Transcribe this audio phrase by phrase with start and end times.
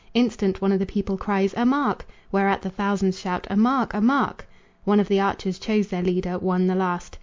[0.15, 3.93] Instant one of the people cries "A mark!" Whereat the thousands shout "A mark!
[3.93, 4.47] a mark!"
[4.83, 7.19] One of the archers chose the leader, one the last.